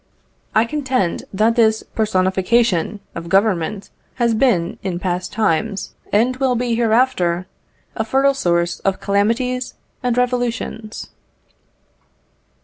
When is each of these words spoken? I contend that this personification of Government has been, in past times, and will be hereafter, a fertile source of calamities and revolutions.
I 0.55 0.65
contend 0.65 1.25
that 1.31 1.55
this 1.55 1.83
personification 1.83 3.01
of 3.13 3.29
Government 3.29 3.91
has 4.15 4.33
been, 4.33 4.79
in 4.81 4.97
past 4.97 5.31
times, 5.31 5.93
and 6.11 6.37
will 6.37 6.55
be 6.55 6.73
hereafter, 6.73 7.45
a 7.95 8.03
fertile 8.03 8.33
source 8.33 8.79
of 8.79 8.99
calamities 8.99 9.75
and 10.01 10.17
revolutions. 10.17 11.09